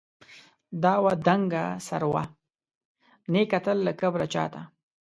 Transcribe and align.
دا 0.83 0.93
وه 1.03 1.13
دنګه 1.27 1.65
سروه، 1.87 2.23
نې 3.31 3.41
کتل 3.51 3.77
له 3.87 3.93
کبره 4.01 4.25
چاته 4.33 4.61